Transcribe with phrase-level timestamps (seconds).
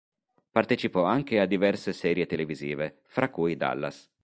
[0.49, 4.09] Partecipò anche a diverse serie televisive fra cui "Dallas".